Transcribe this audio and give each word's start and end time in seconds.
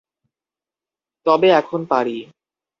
তবে 1.25 1.47
এখন 1.51 1.81
পারি। 1.85 2.17